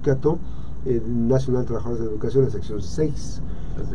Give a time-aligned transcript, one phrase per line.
[0.00, 0.38] sindicato
[0.86, 3.42] eh, nacional de trabajadores de educación, la sección 6,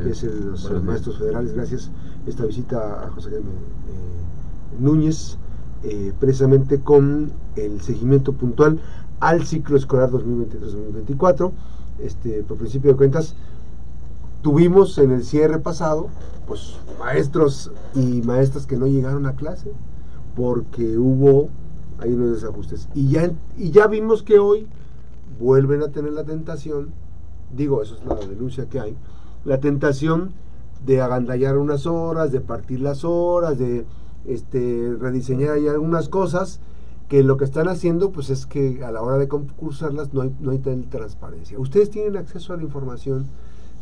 [0.08, 1.54] es, el de los maestros federales.
[1.54, 1.92] Gracias
[2.28, 5.38] esta visita a José Jaime eh, Núñez,
[5.84, 8.80] eh, precisamente con el seguimiento puntual
[9.20, 11.52] al ciclo escolar 2023-2024.
[12.00, 13.36] Este, por principio de cuentas,
[14.42, 16.10] tuvimos en el cierre pasado,
[16.48, 19.72] pues maestros y maestras que no llegaron a clase
[20.36, 21.50] porque hubo
[22.00, 22.90] ahí unos desajustes.
[22.94, 24.68] Y ya, y ya vimos que hoy
[25.40, 26.94] vuelven a tener la tentación,
[27.56, 28.96] digo, eso es la denuncia que hay,
[29.44, 30.34] la tentación
[30.86, 33.86] de agandallar unas horas, de partir las horas, de
[34.26, 36.60] este, rediseñar ahí algunas cosas
[37.10, 40.36] que lo que están haciendo pues es que a la hora de concursarlas no hay,
[40.40, 41.60] no hay tal transparencia.
[41.60, 43.28] ¿Ustedes tienen acceso a la información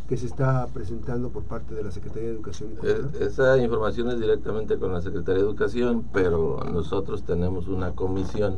[0.07, 2.71] que se está presentando por parte de la Secretaría de Educación?
[3.19, 8.57] esa información es directamente con la Secretaría de Educación, pero nosotros tenemos una comisión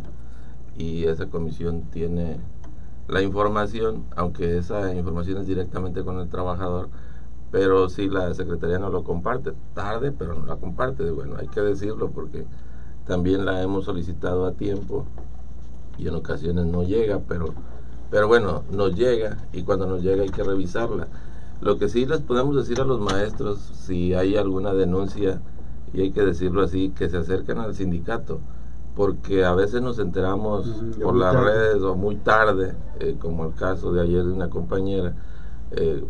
[0.77, 2.39] y esa comisión tiene
[3.07, 6.89] la información, aunque esa información es directamente con el trabajador,
[7.51, 11.61] pero si la Secretaría no lo comparte, tarde, pero no la comparte, bueno, hay que
[11.61, 12.45] decirlo porque
[13.05, 15.05] también la hemos solicitado a tiempo
[15.97, 17.53] y en ocasiones no llega, pero,
[18.09, 21.07] pero bueno, nos llega y cuando nos llega hay que revisarla.
[21.61, 25.41] Lo que sí les podemos decir a los maestros, si hay alguna denuncia,
[25.93, 28.41] y hay que decirlo así, que se acerquen al sindicato
[28.95, 30.67] porque a veces nos enteramos
[31.01, 35.13] por las redes o muy tarde, eh, como el caso de ayer de una compañera,
[35.71, 36.03] eh,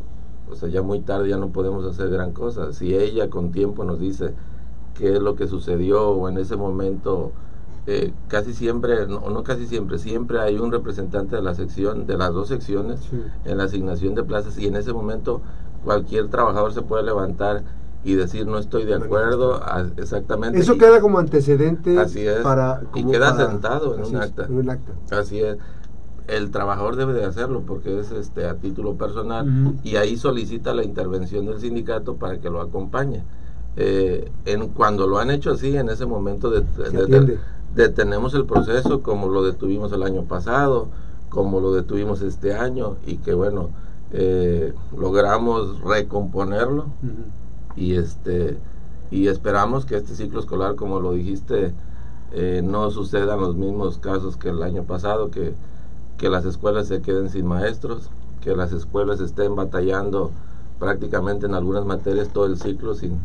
[0.49, 2.71] o sea, ya muy tarde ya no podemos hacer gran cosa.
[2.73, 4.35] Si ella con tiempo nos dice
[4.93, 7.31] qué es lo que sucedió o en ese momento,
[7.87, 12.17] eh, casi siempre, no, no casi siempre, siempre hay un representante de la sección, de
[12.17, 13.01] las dos secciones,
[13.45, 15.41] en la asignación de plazas y en ese momento
[15.83, 17.63] cualquier trabajador se puede levantar
[18.05, 19.59] y decir no estoy de acuerdo
[19.97, 24.47] exactamente eso queda como antecedente así es para y queda sentado en un, acta.
[25.11, 25.57] así es.
[26.27, 30.83] El trabajador debe de hacerlo porque es este a título personal y ahí solicita la
[30.83, 33.23] intervención del sindicato para que lo acompañe.
[33.75, 36.63] Eh, en cuando lo han hecho así en ese momento de,
[37.75, 40.87] detenemos el proceso como lo detuvimos el año pasado
[41.29, 43.69] como lo detuvimos este año y que bueno
[44.13, 46.85] eh, logramos recomponerlo
[47.75, 48.57] y este
[49.11, 51.73] y esperamos que este ciclo escolar como lo dijiste
[52.33, 55.53] eh, no sucedan los mismos casos que el año pasado que,
[56.17, 58.09] que las escuelas se queden sin maestros
[58.41, 60.31] que las escuelas estén batallando
[60.79, 63.19] prácticamente en algunas materias todo el ciclo sin,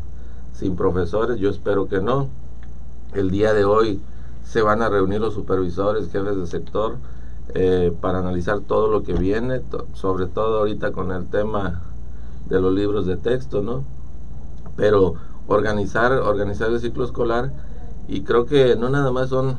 [0.54, 1.38] sin profesores.
[1.38, 2.28] Yo espero que no.
[3.12, 4.00] El día de hoy
[4.44, 6.96] se van a reunir los supervisores jefes de sector
[7.54, 9.60] eh, para analizar todo lo que viene
[9.92, 11.82] sobre todo ahorita con el tema
[12.48, 13.84] de los libros de texto no
[14.80, 17.52] pero organizar, organizar el ciclo escolar
[18.08, 19.58] y creo que no nada más son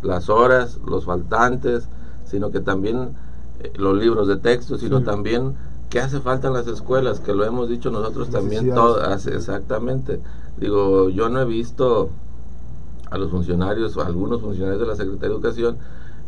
[0.00, 1.88] las horas, los faltantes,
[2.24, 3.16] sino que también
[3.58, 5.56] eh, los libros de texto, sino también
[5.90, 10.20] qué hace falta en las escuelas, que lo hemos dicho nosotros también todo, exactamente.
[10.56, 12.10] Digo, yo no he visto
[13.10, 15.78] a los funcionarios o a algunos funcionarios de la Secretaría de Educación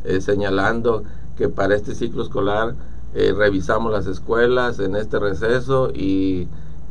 [0.03, 1.04] eh, señalando
[1.38, 2.74] que para este ciclo escolar
[3.14, 6.48] eh, revisamos las escuelas en este receso y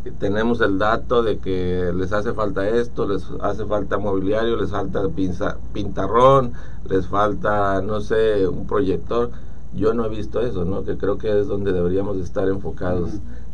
[0.10, 5.08] tenemos el dato de que les hace falta esto, les hace falta mobiliario, les falta
[5.10, 6.54] pinza, pintarrón,
[6.90, 9.30] les falta, no sé, un proyector.
[9.74, 10.84] Yo no he visto eso, ¿no?
[10.84, 13.12] Que creo que es donde deberíamos estar enfocados.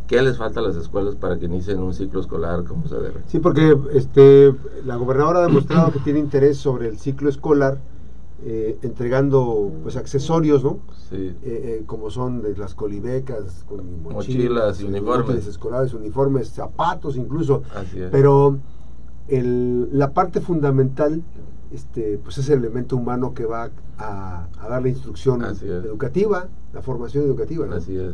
[0.08, 3.22] ¿Qué les falta a las escuelas para que inicien un ciclo escolar como se debe?
[3.28, 7.78] Sí, porque este, la gobernadora ha demostrado que tiene interés sobre el ciclo escolar
[8.46, 10.80] eh, entregando pues accesorios, ¿no?
[11.10, 11.16] Sí.
[11.16, 17.64] Eh, eh, como son de las colibecas, con mochilas, uniformes escolares, uniformes, zapatos incluso.
[18.12, 18.60] Pero
[19.28, 21.24] el, la parte fundamental
[21.72, 27.26] este, pues es el elemento humano que va a, dar la instrucción educativa, la formación
[27.26, 27.66] educativa.
[27.66, 27.76] ¿no?
[27.76, 28.14] Así es.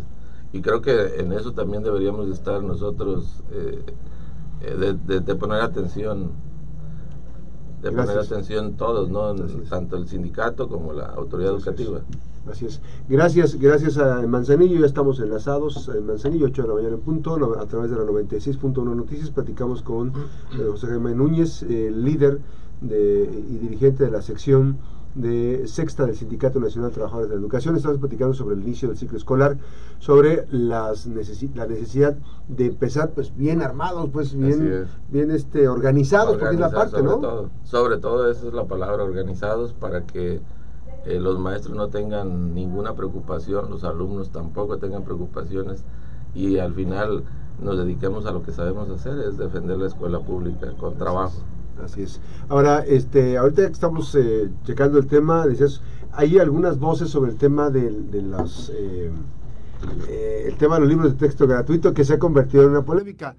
[0.53, 3.44] Y creo que en eso también deberíamos estar nosotros
[4.62, 6.31] de poner atención
[7.83, 9.35] de poner atención todos, ¿no?
[9.69, 11.99] tanto el sindicato como la autoridad educativa.
[12.49, 12.81] Así es.
[13.07, 17.59] Gracias, gracias a Manzanillo, ya estamos enlazados en Manzanillo, 8 de la mañana en punto,
[17.59, 22.39] a través de la 96.1 Noticias, platicamos con eh, José Jaime Núñez, líder
[22.81, 24.77] de, y dirigente de la sección
[25.15, 27.75] de sexta del Sindicato Nacional de Trabajadores de la Educación.
[27.75, 29.57] Estamos platicando sobre el inicio del ciclo escolar,
[30.00, 32.15] sobre las la necesidad
[32.48, 37.12] de empezar pues bien armados, pues bien, bien este organizados, porque es la parte, sobre
[37.12, 40.42] Todo, sobre todo esa es la palabra, organizados para que
[41.06, 45.83] eh, los maestros no tengan ninguna preocupación, los alumnos tampoco tengan preocupaciones
[46.33, 47.24] y al final
[47.62, 51.44] nos dediquemos a lo que sabemos hacer, es defender la escuela pública con trabajo.
[51.81, 52.21] Así es.
[52.49, 55.81] Ahora, este, ahorita estamos eh, checando el tema, decías,
[56.11, 59.11] hay algunas voces sobre el tema de, de los eh,
[60.07, 62.85] eh, el tema de los libros de texto gratuito que se ha convertido en una
[62.85, 63.35] polémica.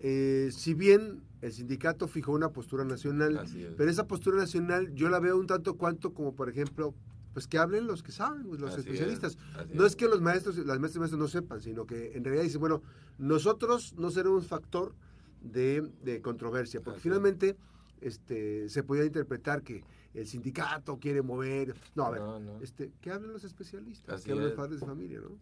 [0.00, 3.40] Eh, si bien el sindicato fijó una postura nacional,
[3.76, 6.94] pero esa postura nacional yo la veo un tanto cuanto como, por ejemplo,
[7.32, 9.38] pues que hablen los que saben, pues, los especialistas.
[9.72, 9.94] no es.
[9.94, 12.82] que los maestros, las maestras y maestros no sepan, sino que en realidad dicen, bueno,
[13.18, 14.94] nosotros no seremos factor
[15.40, 17.56] de, de controversia, porque finalmente
[18.00, 21.74] este, se podía interpretar que el sindicato quiere mover.
[21.94, 22.22] No, a ver,
[22.62, 25.36] Este, que hablen los especialistas, que hablen los padres de familia, ¿no?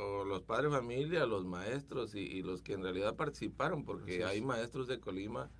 [0.00, 4.40] o los padres de familia, los maestros y, los que en realidad participaron, porque hay
[4.40, 5.50] maestros de Colima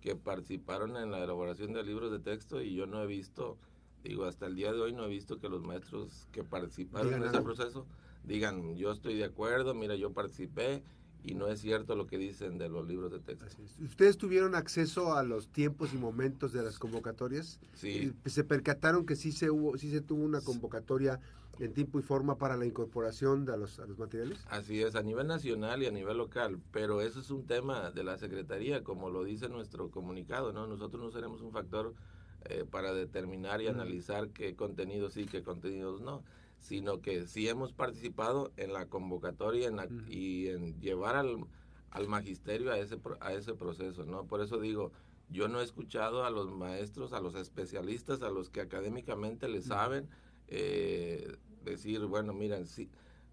[0.00, 3.58] que participaron en la elaboración de libros de texto y yo no he visto,
[4.02, 7.24] digo, hasta el día de hoy no he visto que los maestros que participaron en
[7.24, 7.86] ese proceso
[8.24, 10.82] digan, yo estoy de acuerdo, mira, yo participé
[11.22, 13.46] y no es cierto lo que dicen de los libros de texto.
[13.82, 17.60] ¿Ustedes tuvieron acceso a los tiempos y momentos de las convocatorias?
[17.74, 18.12] Sí.
[18.26, 21.20] ¿Se percataron que sí se, hubo, sí se tuvo una convocatoria
[21.58, 24.46] en tiempo y forma para la incorporación de los, a los materiales?
[24.48, 28.02] Así es, a nivel nacional y a nivel local, pero eso es un tema de
[28.02, 30.66] la Secretaría, como lo dice nuestro comunicado, ¿no?
[30.66, 31.94] Nosotros no seremos un factor
[32.46, 36.22] eh, para determinar y analizar qué contenidos sí, qué contenidos no
[36.60, 39.72] sino que sí hemos participado en la convocatoria
[40.08, 41.46] y en llevar al,
[41.90, 44.26] al, magisterio a ese, a ese proceso, ¿no?
[44.26, 44.92] Por eso digo,
[45.30, 49.62] yo no he escuchado a los maestros, a los especialistas, a los que académicamente le
[49.62, 50.08] saben,
[50.48, 52.90] eh, decir, bueno, miren, sí,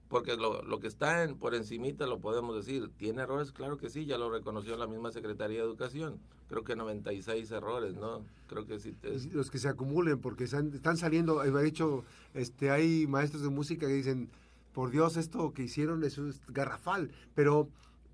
[0.08, 2.90] porque lo, lo que está en, por encimita lo podemos decir.
[2.96, 3.52] ¿Tiene errores?
[3.52, 6.22] Claro que sí, ya lo reconoció la misma Secretaría de Educación.
[6.50, 8.24] Creo que 96 errores, ¿no?
[8.48, 8.96] Creo que sí.
[9.34, 13.94] Los que se acumulen, porque están saliendo, he dicho, este, hay maestros de música que
[13.94, 14.30] dicen,
[14.74, 17.12] por Dios, esto que hicieron es garrafal.
[17.36, 17.68] Pero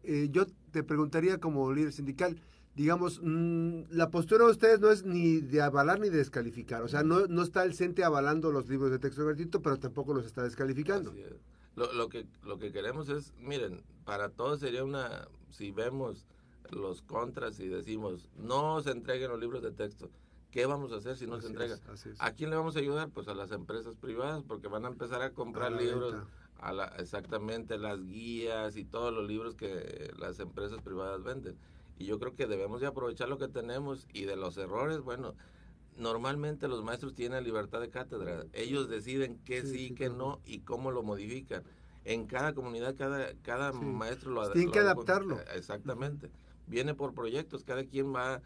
[0.03, 2.39] eh, yo te preguntaría como líder sindical,
[2.75, 6.81] digamos, mm, la postura de ustedes no es ni de avalar ni de descalificar.
[6.81, 10.13] O sea, no, no está el CENTE avalando los libros de texto gratuito, pero tampoco
[10.13, 11.13] los está descalificando.
[11.75, 16.25] Lo, lo, que, lo que queremos es, miren, para todos sería una, si vemos
[16.71, 20.09] los contras y decimos, no se entreguen los libros de texto,
[20.51, 21.79] ¿qué vamos a hacer si no se entregan?
[22.19, 23.09] ¿A quién le vamos a ayudar?
[23.09, 26.15] Pues a las empresas privadas, porque van a empezar a comprar libros,
[26.59, 31.57] a la, exactamente las guías y todos los libros que las empresas privadas venden.
[31.97, 35.35] Y yo creo que debemos de aprovechar lo que tenemos y de los errores, bueno,
[35.97, 38.45] normalmente los maestros tienen libertad de cátedra.
[38.53, 41.63] Ellos deciden qué sí, qué no y cómo lo modifican.
[42.05, 45.39] En cada comunidad, cada, cada maestro lo Tienen que adaptarlo.
[45.39, 46.29] Eh, exactamente.
[46.67, 48.41] Viene por proyectos, cada quien va,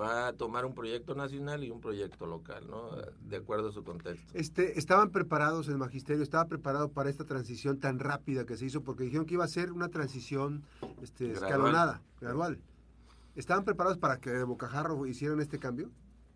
[0.00, 2.90] va a tomar un proyecto nacional y un proyecto local, ¿no?
[3.20, 4.36] De acuerdo a su contexto.
[4.36, 8.82] Este, ¿Estaban preparados, el magisterio estaba preparado para esta transición tan rápida que se hizo?
[8.82, 10.64] Porque dijeron que iba a ser una transición
[11.02, 12.58] este, escalonada, gradual.
[13.34, 15.90] ¿Estaban preparados para que de Bocajarro hicieran este cambio?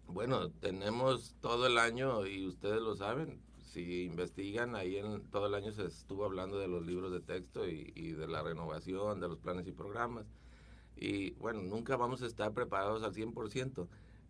[0.09, 3.41] Bueno, tenemos todo el año y ustedes lo saben.
[3.65, 7.69] Si investigan, ahí en todo el año se estuvo hablando de los libros de texto
[7.69, 10.25] y, de la renovación, de los planes y programas.
[10.97, 13.87] Y bueno, nunca vamos a estar preparados al 100%,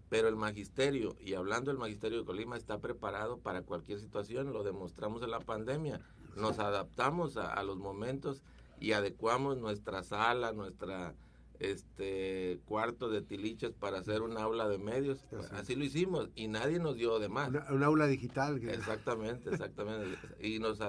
[0.09, 4.53] pero el magisterio, y hablando del magisterio de Colima, está preparado para cualquier situación.
[4.53, 6.01] Lo demostramos en la pandemia.
[6.37, 8.43] Nos adaptamos a los momentos
[8.79, 11.15] y adecuamos nuestra sala, nuestra
[11.59, 15.25] este cuarto de tiliches para hacer un aula de medios.
[15.53, 17.51] Así lo hicimos y nadie nos dio de más.
[17.71, 18.63] Un aula digital.
[18.69, 20.19] Exactamente, exactamente.
[20.41, 20.81] y nos,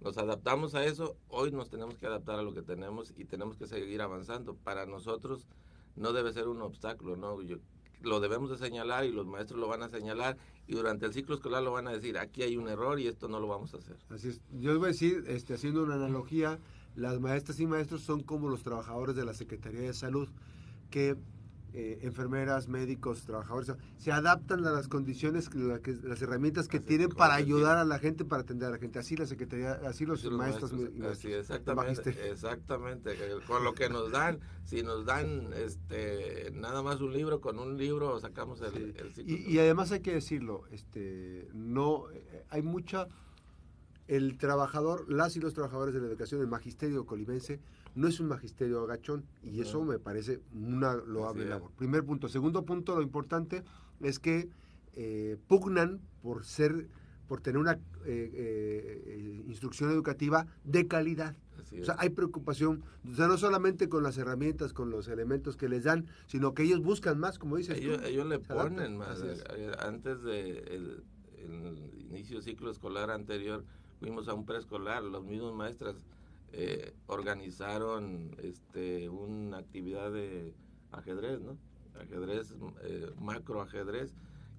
[0.00, 1.16] nos adaptamos a eso.
[1.28, 4.54] Hoy nos tenemos que adaptar a lo que tenemos y tenemos que seguir avanzando.
[4.54, 5.46] Para nosotros
[5.96, 7.38] no debe ser un obstáculo, ¿no?
[8.02, 11.34] lo debemos de señalar y los maestros lo van a señalar y durante el ciclo
[11.34, 13.78] escolar lo van a decir, aquí hay un error y esto no lo vamos a
[13.78, 13.96] hacer.
[14.10, 14.40] Así es.
[14.52, 16.58] Yo les voy a decir, este, haciendo una analogía,
[16.94, 20.28] las maestras y maestros son como los trabajadores de la Secretaría de Salud,
[20.90, 21.16] que
[21.72, 27.76] eh, enfermeras, médicos, trabajadores, se adaptan a las condiciones, las herramientas que tienen para ayudar
[27.76, 28.98] a la gente, para atender a la gente.
[28.98, 30.72] Así la Secretaría, así los, maestros,
[31.10, 33.16] Así, exactamente, exactamente.
[33.46, 37.76] Con lo que nos dan, si nos dan este nada más un libro, con un
[37.76, 38.94] libro sacamos el,
[39.26, 43.08] Y, y, además hay que decirlo, este no eh, hay mucha
[44.08, 47.60] el trabajador, las y los trabajadores de la educación, el magisterio colimense,
[47.96, 51.72] no es un magisterio agachón y eso me parece una loable labor.
[51.72, 52.28] Primer punto.
[52.28, 53.64] Segundo punto, lo importante
[54.00, 54.50] es que
[54.92, 56.88] eh, pugnan por ser,
[57.26, 61.36] por tener una eh, eh, instrucción educativa de calidad.
[61.58, 65.70] o sea, hay preocupación, o sea, no solamente con las herramientas, con los elementos que
[65.70, 69.24] les dan, sino que ellos buscan más, como dices ellos, Ellos le ponen más.
[69.78, 71.02] Antes del de
[71.46, 73.64] el inicio del ciclo escolar anterior,
[74.00, 75.96] fuimos a un preescolar, los mismos maestras
[76.58, 80.54] eh, organizaron este, una actividad de
[80.90, 81.58] ajedrez, ¿no?
[82.00, 84.14] Ajedrez, eh, macro ajedrez,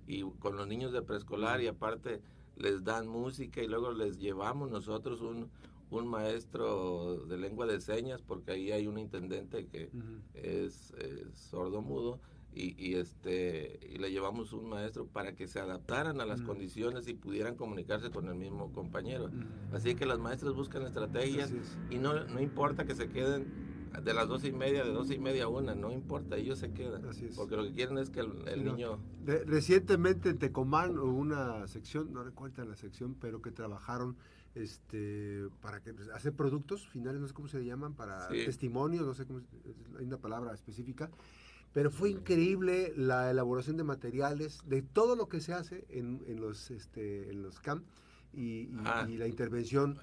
[0.05, 2.21] y con los niños de preescolar y aparte
[2.55, 5.49] les dan música y luego les llevamos nosotros un,
[5.89, 9.89] un maestro de lengua de señas, porque ahí hay un intendente que
[10.35, 10.93] es,
[11.33, 12.19] sordo mudo,
[12.57, 17.07] y, y, este y le llevamos un maestro para que se adaptaran a las condiciones
[17.07, 19.29] y pudieran comunicarse con el mismo compañero.
[19.71, 21.53] Así que las maestras buscan estrategias
[21.89, 25.19] y no, no importa que se queden de las doce y media, de doce y
[25.19, 27.03] media a una, no importa, ellos se quedan.
[27.35, 28.99] Porque lo que quieren es que el, niño...
[29.25, 34.17] recientemente en Tecomán hubo una sección, no recuerdo la sección, pero que trabajaron
[34.55, 39.13] este para que pues, hacer productos finales, no sé cómo se llaman, para testimonios, no
[39.13, 39.41] sé cómo,
[39.99, 41.09] hay una palabra específica,
[41.77, 46.41] pero fue increíble la elaboración de materiales, de todo lo que se hace en, en
[46.41, 47.85] los, este, en los camp
[48.33, 49.05] y, ah.
[49.07, 49.95] la intervención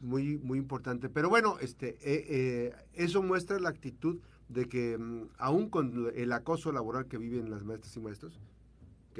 [0.00, 5.28] muy muy importante pero bueno este eh, eh, eso muestra la actitud de que mm,
[5.36, 8.40] aún con el acoso laboral que viven las maestras y maestros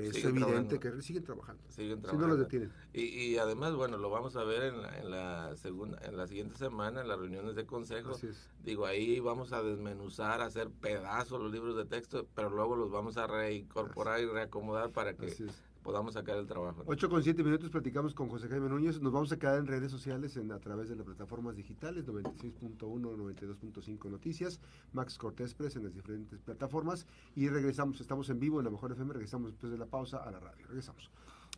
[0.02, 2.73] que es evidente que siguen trabajando siguen trabajando si no los detienen.
[2.93, 6.26] Y, y, además bueno lo vamos a ver en la, en la segunda en la
[6.26, 8.17] siguiente semana en las reuniones de consejo.
[8.64, 13.17] Digo ahí vamos a desmenuzar hacer pedazos los libros de texto pero luego los vamos
[13.17, 15.35] a reincorporar y reacomodar para que
[15.82, 16.82] podamos sacar el trabajo.
[16.87, 19.00] 8 con 7 minutos platicamos con José Jaime Núñez.
[19.00, 22.78] Nos vamos a quedar en redes sociales en, a través de las plataformas digitales 96.1,
[22.78, 24.61] 92.5 Noticias,
[24.92, 28.00] Max Cortés Press en las diferentes plataformas y regresamos.
[28.00, 29.12] Estamos en vivo en la Mejor FM.
[29.12, 30.66] Regresamos después de la pausa a la radio.
[30.66, 31.11] Regresamos.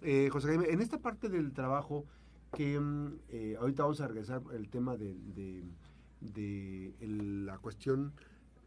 [0.03, 2.05] Eh, José Jaime, en esta parte del trabajo
[2.53, 5.15] que mm, eh, ahorita vamos a regresar el tema de,
[6.21, 8.13] de, la cuestión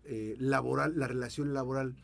[0.05, 1.95] eh, laboral, la relación laboral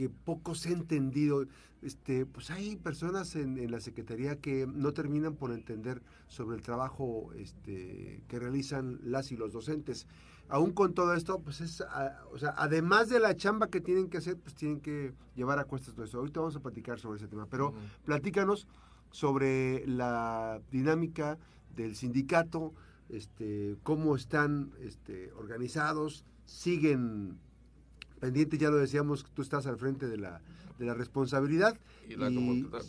[0.00, 1.44] que poco se ha entendido.
[1.82, 7.30] Este, pues hay personas en, la Secretaría que no terminan por entender sobre el trabajo
[7.36, 10.06] este, que realizan las y los docentes.
[10.48, 11.84] Aún con todo esto, pues es,
[12.32, 15.64] o sea, además de la chamba que tienen que hacer, pues tienen que llevar a
[15.64, 16.18] cuestas todo eso.
[16.18, 17.74] Ahorita vamos a platicar sobre ese tema, pero
[18.06, 18.66] platícanos
[19.10, 21.36] sobre la dinámica
[21.76, 22.72] del sindicato,
[23.10, 27.38] este, cómo están este, organizados, siguen
[28.20, 30.40] pendiente, ya lo decíamos, tú estás al frente de la,
[30.78, 31.78] de la responsabilidad.
[32.08, 32.30] Y, la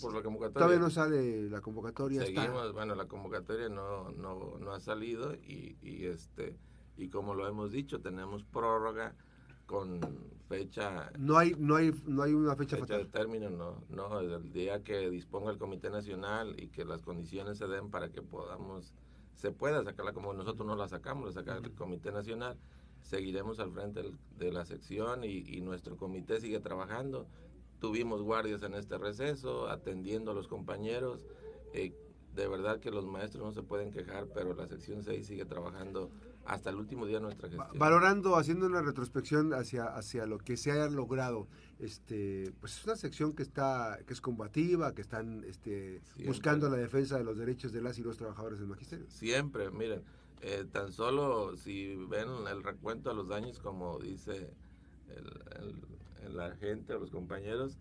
[0.02, 0.54] por la convocatoria.
[0.54, 2.26] Todavía no sale la convocatoria.
[2.26, 6.56] Seguimos, bueno, la convocatoria no, no, no ha salido y, y, este
[6.98, 9.16] y como lo hemos dicho, tenemos prórroga
[9.66, 10.02] con
[10.50, 14.52] fecha no hay no hay no hay una fecha, fecha de término no no el
[14.52, 18.94] día que disponga el comité nacional y que las condiciones se den para que podamos
[19.34, 22.58] se pueda sacarla como nosotros no la sacamos la saca el comité nacional
[23.02, 24.04] seguiremos al frente
[24.38, 27.28] de la sección y, nuestro comité sigue trabajando.
[27.80, 31.20] Tuvimos guardias en este receso, atendiendo a los compañeros.
[31.74, 31.94] Eh,
[32.36, 36.12] de verdad que los maestros no se pueden quejar, pero la sección 6 sigue trabajando
[36.46, 37.78] hasta el último día de nuestra gestión.
[37.78, 41.48] Valorando, haciendo una retrospección hacia, hacia lo que se haya logrado,
[41.80, 46.78] este, pues es una sección que está, que es combativa, que están este, buscando la
[46.78, 49.06] defensa de los derechos de las y los trabajadores del magisterio.
[49.10, 50.04] Siempre, miren,
[50.42, 54.54] eh, tan solo si ven el recuento de los daños, como dice
[56.34, 57.78] la gente o los compañeros,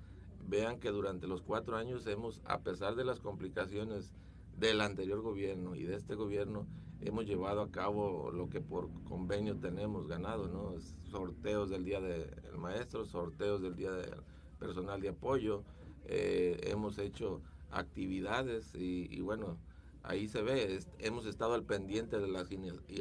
[0.48, 4.12] vean que durante los cuatro años hemos, a pesar de las complicaciones
[4.58, 6.66] del anterior gobierno y de este gobierno,
[7.00, 10.74] hemos llevado a cabo lo que por convenio tenemos ganado, ¿no?
[11.10, 14.10] Sorteos del Día del Maestro, sorteos del Día del
[14.58, 15.62] Personal de Apoyo,
[16.04, 17.40] eh, hemos hecho
[17.70, 19.56] actividades y, y bueno,
[20.02, 22.46] ahí se ve, hemos estado al pendiente de la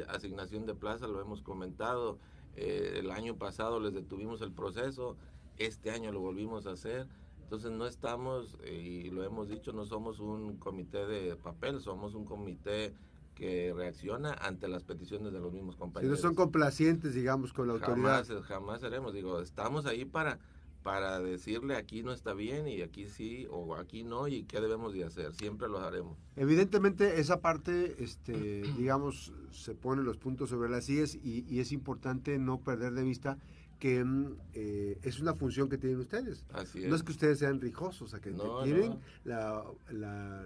[0.08, 2.18] asignación de plaza, lo hemos comentado,
[2.56, 5.16] eh, el año pasado les detuvimos el proceso,
[5.56, 7.06] este año lo volvimos a hacer,
[7.42, 12.14] entonces no estamos, eh, y lo hemos dicho, no somos un comité de papel, somos
[12.14, 12.94] un comité
[13.34, 16.18] que reacciona ante las peticiones de los mismos compañeros.
[16.18, 18.26] Si no son complacientes, digamos, con la autoridad.
[18.26, 20.38] Jamás, jamás seremos, digo, estamos ahí para
[20.82, 24.94] para decirle aquí no está bien y aquí sí o aquí no y qué debemos
[24.94, 25.34] de hacer.
[25.34, 26.16] Siempre lo haremos.
[26.36, 32.38] Evidentemente esa parte, este, digamos, se ponen los puntos sobre las IES y, es importante
[32.38, 33.36] no perder de vista
[33.78, 36.44] que mm, eh, es una función que tienen ustedes.
[36.52, 38.32] Así No es que ustedes sean rijosos, o sea, que
[38.64, 39.64] tienen La,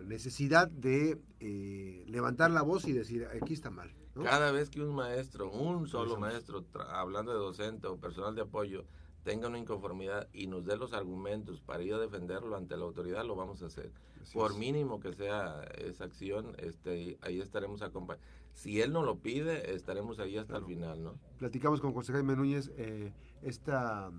[0.05, 3.93] necesidad de eh, levantar la voz y decir, aquí está mal.
[4.23, 8.85] Cada vez que un maestro, un solo maestro, hablando de docente o personal de apoyo,
[9.25, 13.25] tenga una inconformidad y nos dé los argumentos para ir a defenderlo ante la autoridad,
[13.25, 13.91] lo vamos a hacer.
[14.33, 18.25] Por mínimo que sea esa acción, este, ahí estaremos acompañados.
[18.53, 21.19] Si él no lo pide, estaremos ahí hasta el final, ¿no?
[21.39, 23.13] Platicamos con José Jaime Núñez eh,
[23.43, 24.13] esta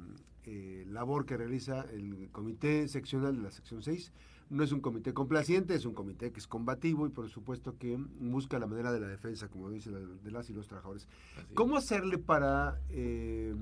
[0.43, 4.11] eh, labor que realiza el Comité Seccional de la Sección 6.
[4.49, 7.97] No es un comité complaciente, es un comité que es combativo y por supuesto que
[8.19, 11.07] busca la manera de la defensa, como dice, de las y los trabajadores.
[11.53, 12.79] ¿Cómo hacerle para...
[12.89, 13.55] Eh,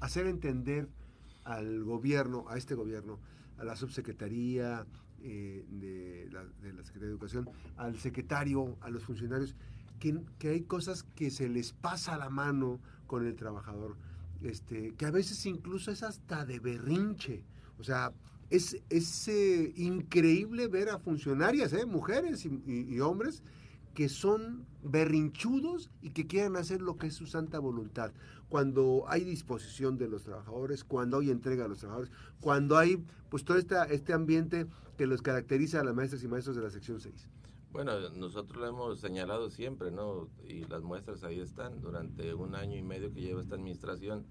[0.00, 0.88] hacer entender
[1.44, 3.18] al gobierno, a este gobierno,
[3.58, 4.86] a la subsecretaría
[5.22, 9.54] eh, de, la, de, Secretaría de Educación, al secretario, a los funcionarios,
[9.98, 13.96] que, que, hay cosas que se les pasa la mano con el trabajador,
[14.42, 17.44] este, que a veces incluso es hasta de berrinche.
[17.78, 18.12] O sea,
[18.48, 23.42] es, es eh, increíble ver a funcionarias, eh, mujeres y hombres,
[23.94, 28.12] que son berrinchudos y que quieran hacer lo que es su santa voluntad.
[28.48, 33.44] Cuando hay disposición de los trabajadores, cuando hay entrega a los trabajadores, cuando hay pues
[33.44, 34.66] todo este, este ambiente
[34.96, 37.28] que los caracteriza a las maestras y maestros de la sección 6.
[37.72, 40.28] Bueno, nosotros lo hemos señalado siempre, ¿no?
[40.42, 41.80] Y las muestras ahí están.
[41.80, 44.26] Durante un año y medio que lleva esta administración,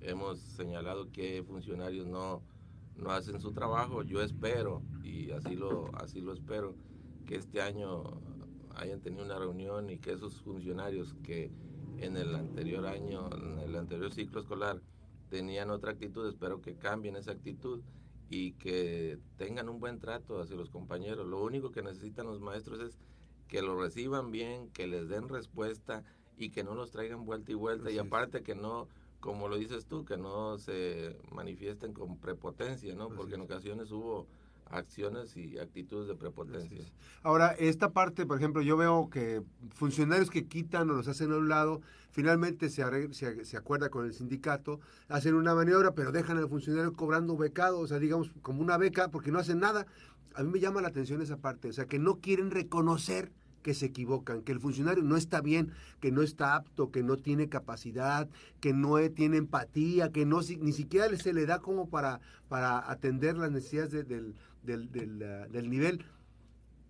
[0.00, 2.42] hemos señalado que funcionarios no,
[2.96, 4.04] no hacen su trabajo.
[4.04, 6.76] Yo espero, y así lo, así lo espero,
[7.26, 8.04] que este año
[8.76, 11.50] hayan tenido una reunión y que esos funcionarios que
[11.98, 14.80] en el anterior año, en el anterior ciclo escolar,
[15.30, 17.80] tenían otra actitud, espero que cambien esa actitud
[18.28, 21.26] y que tengan un buen trato hacia los compañeros.
[21.26, 22.98] Lo único que necesitan los maestros es
[23.48, 26.02] que lo reciban bien, que les den respuesta
[26.36, 27.90] y que no los traigan vuelta y vuelta.
[27.90, 28.88] y aparte que no,
[29.20, 33.08] como lo dices tú, que no se manifiesten con prepotencia, ¿no?
[33.08, 34.26] Porque en ocasiones hubo
[34.66, 36.84] acciones y actitudes de prepotencia.
[37.22, 39.42] Ahora, esta parte, por ejemplo, yo veo que
[39.74, 41.80] funcionarios que quitan o los hacen a un lado,
[42.10, 47.36] finalmente se, se, acuerda con el sindicato, hacen una maniobra, pero dejan al funcionario cobrando
[47.36, 49.86] becado, o sea, digamos, como una beca, porque no hacen nada.
[50.34, 53.32] A mí me llama la atención esa parte, o sea, que no quieren reconocer
[53.64, 57.16] que se equivocan, que el funcionario no está bien, que no está apto, que no
[57.16, 58.28] tiene capacidad,
[58.60, 63.38] que no tiene empatía, que no ni siquiera se le da como para, para atender
[63.38, 66.04] las necesidades del, del, del, nivel.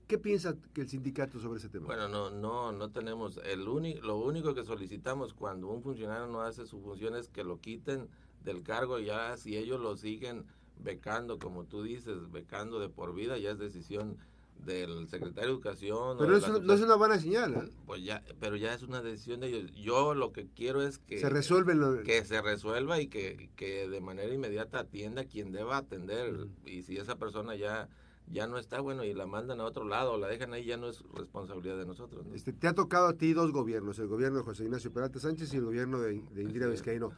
[0.09, 1.87] ¿Qué piensa que el sindicato sobre ese tema?
[1.87, 3.41] Bueno, no, no, no tenemos.
[3.45, 7.45] El único, lo único que solicitamos cuando un funcionario no hace su función es que
[7.45, 8.09] lo quiten
[8.43, 8.99] del cargo.
[8.99, 10.45] Ya si ellos lo siguen
[10.83, 14.19] becando, como tú dices, becando de por vida, ya es decisión
[14.65, 16.17] del secretario de Educación.
[16.19, 17.55] Pero eso no es una buena señal.
[17.55, 17.71] ¿eh?
[17.87, 19.73] Pues ya, pero ya es una decisión de ellos.
[19.73, 24.01] Yo lo que quiero es que se resuelve que se resuelva y que, que de
[24.01, 26.47] manera inmediata atienda a quien deba atender.
[26.65, 27.89] Y si esa persona ya
[28.33, 30.77] ya no está bueno y la mandan a otro lado o la dejan ahí ya
[30.77, 32.27] no es responsabilidad de nosotros.
[32.33, 35.53] Este, te ha tocado a ti dos gobiernos, el gobierno de José Ignacio Peralta Sánchez
[35.53, 37.13] y el gobierno de, de Indira Vizcaíno.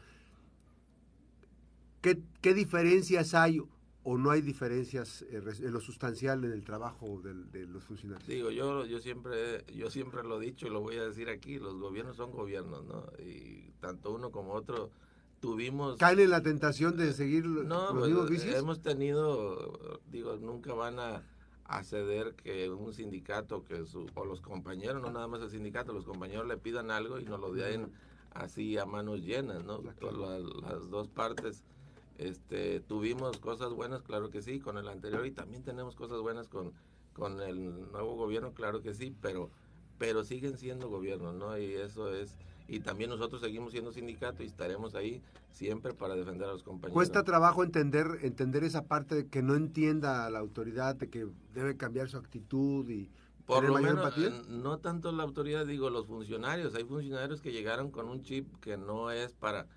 [2.00, 3.60] ¿Qué, ¿Qué diferencias hay
[4.08, 8.28] o no hay diferencias eh, en lo sustancial en el trabajo de, los funcionarios?
[8.28, 11.58] Digo, yo, yo, siempre, yo siempre lo he dicho y lo voy a decir aquí,
[11.58, 13.04] los gobiernos son gobiernos, ¿no?
[13.18, 14.92] Y tanto uno como otro
[15.40, 15.98] tuvimos...
[15.98, 18.54] ¿Caen en la tentación de seguir no, los mismos pues, vicios?
[18.54, 21.24] Hemos tenido, digo, nunca van a,
[21.82, 26.04] ceder que un sindicato que su, o los compañeros, no nada más el sindicato, los
[26.04, 27.90] compañeros le pidan algo y nos lo den
[28.34, 29.82] así a manos llenas, ¿no?
[29.82, 31.64] las dos partes
[32.18, 36.48] este, tuvimos cosas buenas, claro que sí, con el anterior y también tenemos cosas buenas
[36.48, 36.72] con,
[37.12, 39.50] con el nuevo gobierno, claro que sí, pero,
[39.98, 41.58] pero siguen siendo gobiernos, ¿no?
[41.58, 42.36] Y eso es,
[42.68, 46.94] y también nosotros seguimos siendo sindicato y estaremos ahí siempre para defender a los compañeros.
[46.94, 51.26] Cuesta trabajo entender, entender esa parte de que no entienda a la autoridad, de que
[51.54, 53.10] debe cambiar su actitud y
[53.46, 56.74] por lo menos, eh, no tanto la autoridad, digo los funcionarios.
[56.74, 59.68] Hay funcionarios que llegaron con un chip que no es para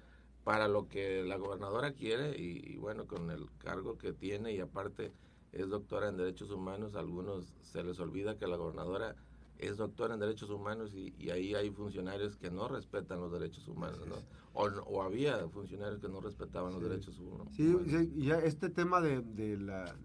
[0.50, 5.12] para lo que la gobernadora quiere y, bueno, con el cargo que tiene y aparte
[5.52, 9.16] es doctora en derechos humanos, a algunos se les olvida que la gobernadora
[9.60, 14.00] es doctora en derechos humanos y, ahí hay funcionarios que no respetan los derechos humanos,
[14.08, 14.16] ¿no?
[14.54, 17.54] O, había funcionarios que no respetaban los derechos humanos.
[17.56, 17.72] Sí,
[18.16, 19.96] ya este tema de, la...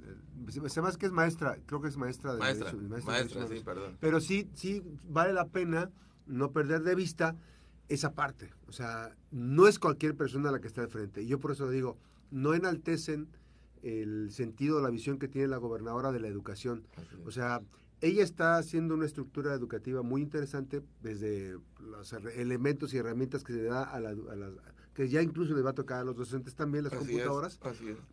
[0.49, 2.71] se más que es maestra, creo que es maestra de maestra,
[3.07, 3.97] maestra, sí, perdón.
[3.99, 5.91] Pero sí, sí vale la pena
[6.27, 7.35] no perder de vista
[7.89, 8.51] esa parte.
[8.67, 11.23] O sea, no es cualquier persona la que está de frente.
[11.23, 11.99] Y yo por eso digo,
[12.31, 13.29] no enaltecen
[13.83, 16.87] el sentido, la visión que tiene la gobernadora de la educación.
[17.27, 17.61] O sea,
[18.01, 23.63] ella está haciendo una estructura educativa muy interesante desde los elementos y herramientas que se
[23.65, 24.17] da a, las...
[24.95, 27.59] que ya incluso le va a tocar a los docentes también, las computadoras.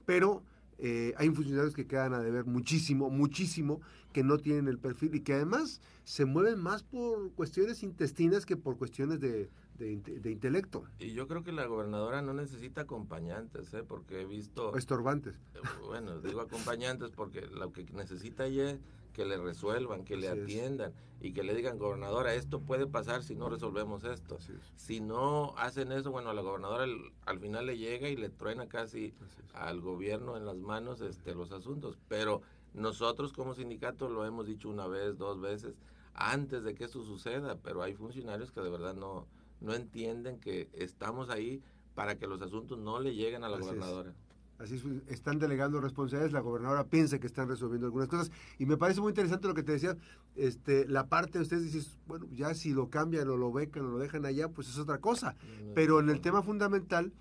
[0.06, 0.44] Pero
[0.84, 3.82] eh, hay funcionarios que quedan a deber muchísimo, muchísimo,
[4.14, 8.58] que no tienen el perfil y que además se mueven más por cuestiones intestinas que
[8.58, 9.48] por cuestiones de,
[9.82, 10.84] de, intelecto.
[11.00, 13.84] Y yo creo que la gobernadora no necesita acompañantes, ¿eh?
[13.84, 14.76] porque he visto...
[14.76, 15.36] Estorbantes.
[15.56, 18.80] Eh, bueno, digo acompañantes porque lo que necesita ella es
[19.14, 23.36] que le resuelvan, que le atiendan y que le digan, gobernadora, esto puede pasar si
[23.36, 24.38] no resolvemos esto.
[24.76, 26.86] Si no hacen eso, bueno, a la gobernadora
[27.26, 29.14] al, final le llega y le truena casi
[29.54, 31.98] al gobierno en las manos este, los asuntos.
[32.08, 32.42] Pero
[32.74, 35.76] nosotros como sindicato lo hemos dicho una vez, dos veces,
[36.14, 39.28] antes de que esto suceda, pero hay funcionarios que de verdad no
[39.62, 41.62] no entienden que estamos ahí
[41.96, 44.14] para que los asuntos no le lleguen a la gobernadora.
[44.58, 48.32] Así es, están delegando responsabilidades, la gobernadora piensa que están resolviendo algunas cosas.
[48.60, 49.98] Y me parece muy interesante lo que te decía,
[50.36, 53.90] este, la parte de ustedes dices, bueno, ya si lo cambian o lo becan o
[53.90, 55.36] lo dejan allá, pues es otra cosa.
[55.74, 57.12] Pero en el tema fundamental,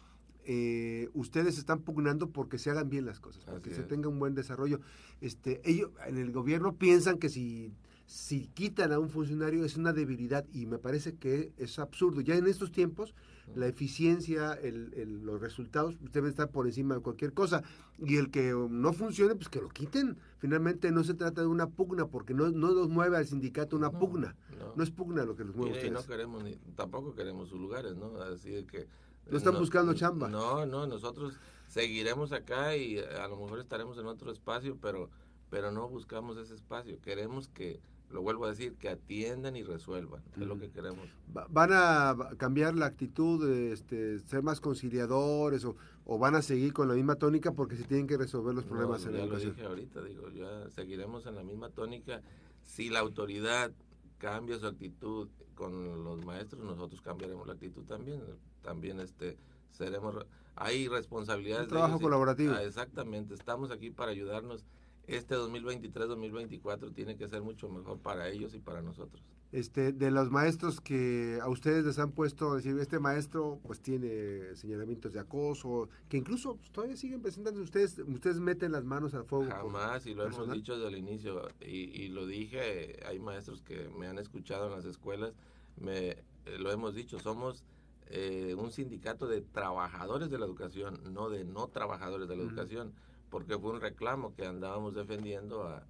[0.44, 4.34] eh, ustedes están pugnando porque se hagan bien las cosas, porque se tenga un buen
[4.34, 4.80] desarrollo.
[5.22, 7.72] Este, ellos en el gobierno piensan que si
[8.10, 12.20] si quitan a un funcionario es una debilidad y me parece que es absurdo.
[12.20, 13.14] Ya en estos tiempos
[13.54, 17.62] la eficiencia, el, los resultados deben estar por encima de cualquier cosa
[17.98, 20.18] y el que no funcione pues que lo quiten.
[20.38, 23.92] Finalmente no se trata de una pugna porque no, no nos mueve al sindicato una
[23.92, 24.34] pugna.
[24.74, 24.82] No.
[24.82, 25.86] es pugna lo que los mueve.
[25.86, 28.20] Y, no queremos ni, tampoco queremos sus lugares, ¿no?
[28.22, 28.88] Así que
[29.30, 30.28] no están buscando chamba.
[30.28, 35.10] No, no, nosotros seguiremos acá y a lo mejor estaremos en otro espacio, pero
[35.48, 37.00] pero no buscamos ese espacio.
[37.00, 41.08] Queremos que lo vuelvo a decir, que atiendan y resuelvan, es lo que queremos.
[41.28, 45.76] ¿Van a cambiar la actitud, de este, ser más conciliadores o,
[46.18, 49.12] van a seguir con la misma tónica porque se tienen que resolver los problemas en
[49.12, 49.50] la educación?
[49.50, 52.20] lo dije ahorita, digo, ya seguiremos en la misma tónica.
[52.62, 53.72] Si la autoridad
[54.18, 58.20] cambia su actitud con los maestros, nosotros cambiaremos la actitud también.
[58.62, 59.38] También este
[59.70, 60.16] seremos
[60.56, 61.64] hay responsabilidades.
[61.64, 62.54] Un trabajo colaborativo.
[62.54, 64.66] Ah, exactamente, estamos aquí para ayudarnos
[65.10, 69.22] este 2023-2024 tiene que ser mucho mejor para ellos y para nosotros.
[69.52, 74.54] Este, de los maestros que a ustedes les han puesto, decir, este maestro pues tiene
[74.54, 79.24] señalamientos de acoso, que incluso pues, todavía siguen presentando, ustedes, ustedes meten las manos al
[79.24, 79.50] fuego.
[79.50, 84.06] Jamás, y lo hemos dicho desde el inicio, y, lo dije, hay maestros que me
[84.06, 85.32] han escuchado en las escuelas,
[85.80, 86.18] me, eh,
[86.60, 87.64] lo hemos dicho, somos
[88.06, 92.92] eh, un sindicato de trabajadores de la educación, no de no trabajadores de la educación
[93.30, 95.82] porque fue un reclamo que andábamos defendiendo a,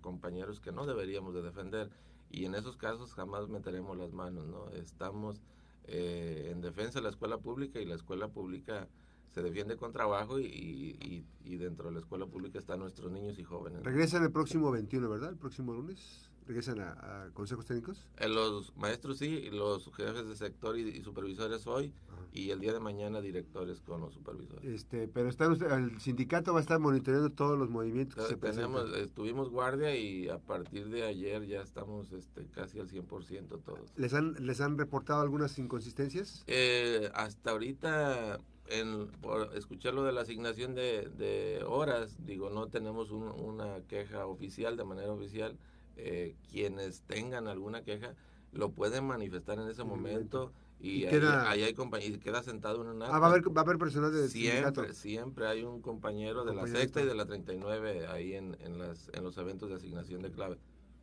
[0.00, 1.88] compañeros que no deberíamos de defender
[2.30, 4.68] y en esos casos jamás meteremos las manos, ¿no?
[4.70, 5.40] Estamos
[5.84, 8.88] eh, en defensa de la escuela pública y la escuela pública
[9.30, 13.44] se defiende con trabajo y, y, dentro de la escuela pública están nuestros niños y
[13.44, 13.84] jóvenes.
[13.84, 15.30] Regresan el próximo 21, ¿verdad?
[15.30, 18.06] El próximo lunes regresan a, consejos técnicos?
[18.16, 21.92] Eh, los maestros sí, los jefes de sector y, supervisores hoy,
[22.32, 24.64] y el día de mañana directores con los supervisores.
[24.64, 28.96] Este, pero están el sindicato va a estar monitoreando todos los movimientos que se tenemos,
[28.96, 33.92] Estuvimos guardia y a partir de ayer ya estamos este, casi al 100% todos.
[33.96, 36.44] ¿Les han, ¿Les han reportado algunas inconsistencias?
[36.46, 42.68] Eh, hasta ahorita en, por escuchar lo de la asignación de, de horas, digo, no
[42.68, 45.58] tenemos una queja oficial, de manera oficial,
[45.98, 48.14] eh, quienes tengan alguna queja
[48.52, 51.74] lo pueden manifestar en ese momento y, queda, ahí, hay
[52.06, 54.94] y queda sentado en una ah, va a haber va a haber personal de siempre
[54.94, 59.10] siempre hay un compañero de la sexta y de la 39 ahí en, en las
[59.12, 60.58] en los eventos de asignación de clave.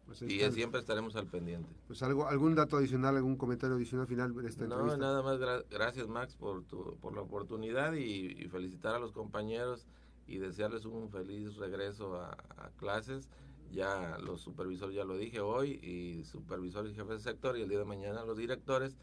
[0.06, 1.68] Pues y siempre estaremos al pendiente.
[1.88, 6.08] Pues algo, algún dato adicional, algún comentario adicional final de esta no, nada más gracias
[6.08, 9.88] Max por tu, por la oportunidad y, felicitar a los compañeros
[10.28, 13.30] y desearles un feliz regreso a, a clases
[13.72, 17.70] ya los supervisores, ya lo dije hoy, y supervisores y jefes de sector, y el
[17.70, 18.96] día de mañana los directores.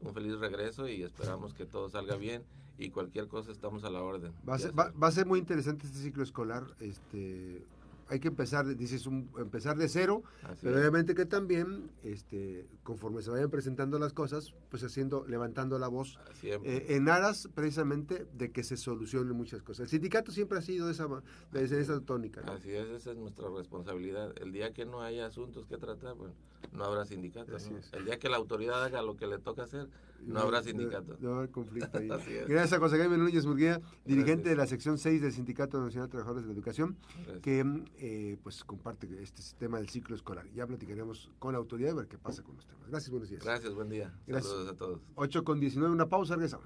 [0.00, 2.42] Un feliz regreso y esperamos que todo salga bien
[2.78, 4.32] y cualquier cosa estamos a la orden.
[4.48, 6.64] Va a, ser, va, va a ser muy interesante este ciclo escolar.
[6.80, 7.62] Este,
[8.10, 10.24] hay que empezar, dices, un, empezar de cero,
[10.62, 15.86] pero obviamente que también, este, conforme se vayan presentando las cosas, pues haciendo, levantando la
[15.86, 19.84] voz, eh, en aras precisamente de que se solucionen muchas cosas.
[19.84, 21.06] El sindicato siempre ha sido esa,
[21.52, 22.40] de esa tónica.
[22.46, 24.34] Así es, esa es nuestra responsabilidad.
[24.40, 26.34] El día que no haya asuntos que tratar, bueno,
[26.72, 27.56] no habrá sindicato.
[27.92, 29.88] El día que la autoridad haga lo que le toca hacer,
[30.26, 31.16] no, habrá sindicato.
[31.20, 32.08] No, habrá conflicto ahí.
[32.48, 36.12] Gracias a José Jaime Núñez Murguía, dirigente de la sección 6 del Sindicato Nacional de
[36.12, 36.96] Trabajadores de la Educación,
[37.42, 37.64] que
[38.02, 40.50] eh, pues comparte este sistema del ciclo escolar.
[40.54, 42.88] Ya platicaremos con la autoridad a ver qué pasa con los temas.
[42.88, 43.44] Gracias, buenos días.
[43.44, 44.12] Gracias, buen día.
[44.26, 44.50] Gracias.
[44.50, 45.00] Saludos a todos.
[45.16, 46.58] 8 con 19, una pausa, regresamos.